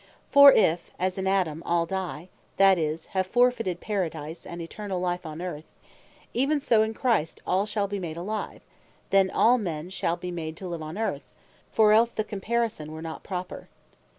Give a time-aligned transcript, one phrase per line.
[0.31, 5.27] For if as in Adam, all die, that is, have forfeited Paradise, and Eternall Life
[5.27, 5.75] on Earth;
[6.33, 8.63] even so in Christ all shall be made alive;
[9.11, 11.31] then all men shall be made to live on Earth;
[11.71, 13.69] for else the comparison were not proper.